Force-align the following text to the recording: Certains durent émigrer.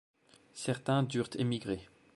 Certains 0.55 1.03
durent 1.03 1.29
émigrer. 1.37 1.87